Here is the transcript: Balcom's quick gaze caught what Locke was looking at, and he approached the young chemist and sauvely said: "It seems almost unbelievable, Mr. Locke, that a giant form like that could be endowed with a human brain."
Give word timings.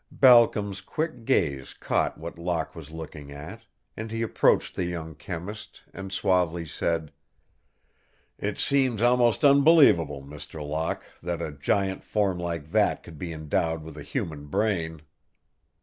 Balcom's 0.11 0.81
quick 0.81 1.25
gaze 1.25 1.75
caught 1.75 2.17
what 2.17 2.39
Locke 2.39 2.73
was 2.75 2.89
looking 2.89 3.31
at, 3.31 3.65
and 3.95 4.09
he 4.09 4.23
approached 4.23 4.73
the 4.75 4.85
young 4.85 5.13
chemist 5.13 5.83
and 5.93 6.09
sauvely 6.11 6.65
said: 6.67 7.11
"It 8.39 8.57
seems 8.57 9.03
almost 9.03 9.45
unbelievable, 9.45 10.23
Mr. 10.23 10.67
Locke, 10.67 11.05
that 11.21 11.39
a 11.39 11.51
giant 11.51 12.03
form 12.03 12.39
like 12.39 12.71
that 12.71 13.03
could 13.03 13.19
be 13.19 13.31
endowed 13.31 13.83
with 13.83 13.95
a 13.95 14.01
human 14.01 14.47
brain." 14.47 15.03